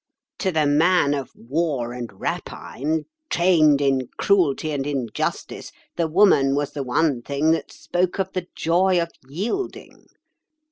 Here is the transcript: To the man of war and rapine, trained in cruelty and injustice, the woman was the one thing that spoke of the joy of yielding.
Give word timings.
To 0.39 0.51
the 0.51 0.65
man 0.65 1.13
of 1.13 1.29
war 1.35 1.93
and 1.93 2.09
rapine, 2.19 3.05
trained 3.29 3.81
in 3.81 4.07
cruelty 4.17 4.71
and 4.71 4.87
injustice, 4.87 5.71
the 5.95 6.07
woman 6.07 6.55
was 6.55 6.71
the 6.71 6.81
one 6.81 7.21
thing 7.21 7.51
that 7.51 7.71
spoke 7.71 8.17
of 8.19 8.33
the 8.33 8.47
joy 8.55 8.99
of 8.99 9.09
yielding. 9.27 10.07